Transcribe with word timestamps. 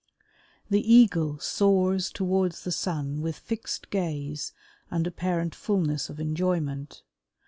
The 0.67 0.81
Eagle 0.91 1.37
soars 1.37 2.09
towards 2.09 2.63
the 2.63 2.71
sun 2.71 3.21
with 3.21 3.37
fixed 3.37 3.91
gaze 3.91 4.51
and 4.89 5.05
apparent 5.05 5.53
fullness 5.53 6.09
of 6.09 6.19
enjoyment. 6.19 7.03